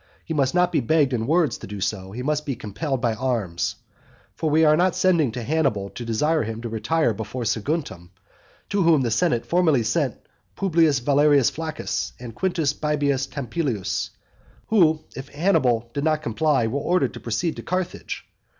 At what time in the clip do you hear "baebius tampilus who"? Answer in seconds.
12.73-15.03